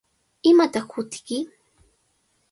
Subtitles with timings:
[0.49, 1.37] ¿Imataq hutiyki?